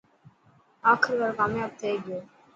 آخرڪار 0.91 1.31
ڪامياب 1.39 1.71
ٿي 1.79 1.91
گيو. 2.03 2.19